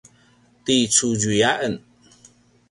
ti 0.63 0.75
Cudjui 0.95 1.39
a 1.49 1.53
en 1.67 1.75